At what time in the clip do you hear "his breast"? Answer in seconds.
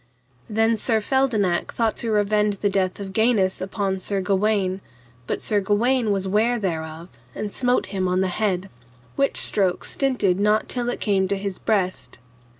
11.37-12.17